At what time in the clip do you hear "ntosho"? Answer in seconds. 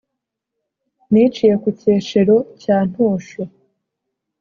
2.89-3.43